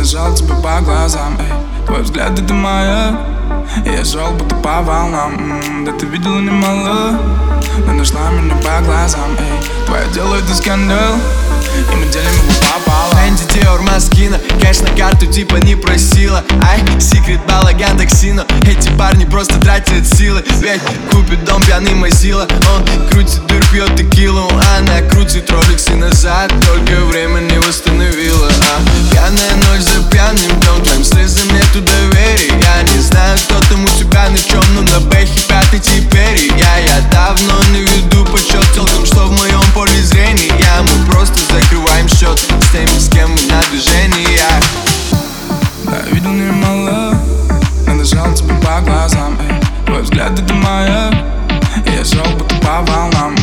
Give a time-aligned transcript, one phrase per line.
[0.00, 1.84] нажал тебе по глазам, эй.
[1.86, 3.20] Твой взгляд это моя.
[3.84, 5.34] Я шел будто по волнам.
[5.34, 7.20] М-м, Да ты видела немало.
[7.86, 9.84] Но нашла меня по глазам, эй.
[9.84, 11.16] Твое дело это скандал.
[11.76, 16.42] И мы делим его пополам Энди Диор Маскина Кэш на карту типа не просила.
[16.68, 20.42] Ай, секрет балаган токсину Эти парни просто тратят силы.
[20.60, 20.80] Ведь
[21.12, 24.48] купит дом пьяный Мазила Он крутит дыр, пьет текилу.
[24.78, 26.52] Она крутит роликсы назад.
[26.66, 27.40] Только время
[48.12, 49.86] Нажал тебе по глазам, эй.
[49.86, 51.12] Твой взгляд это моя.
[51.86, 53.36] Я шел будто по волнам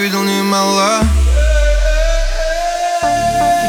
[0.00, 1.02] видел немало.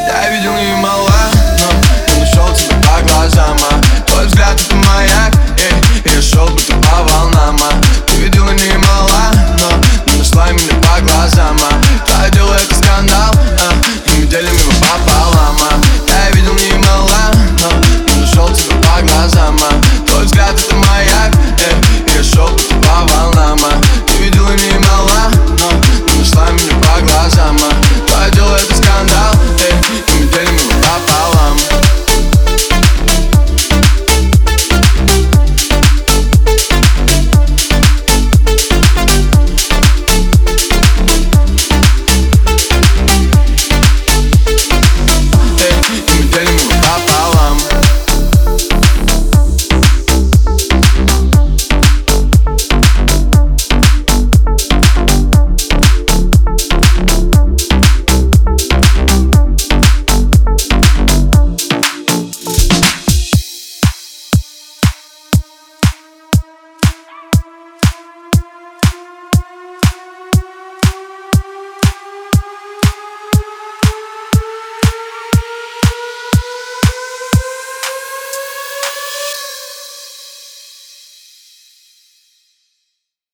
[0.07, 1.11] Я видел немало.
[1.59, 6.61] Но он нашел тебя по глазам а Твой взгляд это маяк Эй, и шел бы
[6.61, 7.71] ты по волнам а
[8.07, 9.31] Ты видела немало.
[9.59, 14.55] Но не нашла меня по глазам а Твое дело это скандал а И мы делим
[14.55, 17.31] его пополам а Я видел немало.
[17.59, 21.20] Но не нашел тебя по глазам а Твой взгляд это маяк.